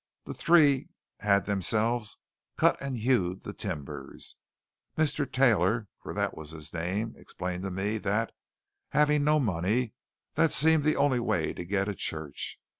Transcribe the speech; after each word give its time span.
The 0.25 0.33
three 0.33 0.89
had 1.19 1.45
themselves 1.45 2.17
cut 2.57 2.75
and 2.81 2.97
hewed 2.97 3.43
the 3.43 3.53
timbers. 3.53 4.35
Mr. 4.97 5.31
Taylor, 5.31 5.89
for 6.01 6.11
that 6.15 6.35
was 6.35 6.49
his 6.49 6.73
name, 6.73 7.13
explained 7.15 7.61
to 7.65 7.69
me 7.69 7.99
that, 7.99 8.31
having 8.93 9.23
no 9.23 9.39
money, 9.39 9.93
that 10.33 10.51
seemed 10.51 10.81
the 10.81 10.93
the 10.93 10.97
only 10.97 11.19
way 11.19 11.53
to 11.53 11.63
get 11.63 11.87
a 11.87 11.93
church. 11.93 12.59